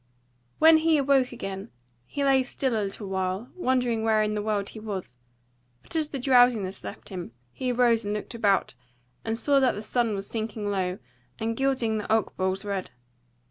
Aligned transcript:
When 0.57 0.77
he 0.77 0.97
awoke 0.97 1.31
again 1.31 1.69
he 2.07 2.23
lay 2.23 2.41
still 2.41 2.73
a 2.75 2.81
little 2.81 3.07
while, 3.07 3.49
wondering 3.55 4.01
where 4.03 4.23
in 4.23 4.33
the 4.33 4.41
world 4.41 4.69
he 4.69 4.79
was, 4.79 5.15
but 5.83 5.95
as 5.95 6.09
the 6.09 6.17
drowsiness 6.17 6.83
left 6.83 7.09
him, 7.09 7.33
he 7.53 7.71
arose 7.71 8.03
and 8.03 8.15
looked 8.15 8.33
about, 8.33 8.73
and 9.23 9.37
saw 9.37 9.59
that 9.59 9.73
the 9.75 9.83
sun 9.83 10.15
was 10.15 10.25
sinking 10.25 10.71
low 10.71 10.97
and 11.37 11.55
gilding 11.55 11.99
the 11.99 12.11
oakboles 12.11 12.65
red. 12.65 12.89